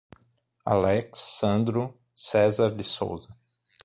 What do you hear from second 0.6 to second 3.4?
Alex Sandro Cesar de Sousa